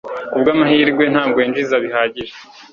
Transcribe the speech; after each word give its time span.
kubwamahirwe, 0.31 1.03
ntabwo 1.13 1.37
yinjiza 1.43 1.75
bihagije 1.83 2.35